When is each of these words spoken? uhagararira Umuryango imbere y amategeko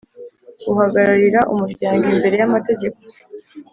uhagararira 0.71 1.39
Umuryango 1.53 2.03
imbere 2.13 2.35
y 2.41 2.45
amategeko 2.47 2.99